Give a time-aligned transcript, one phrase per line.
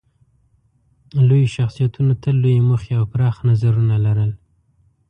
[1.27, 4.31] لویو شخصیتونو تل لویې موخې او پراخ نظرونه لرل.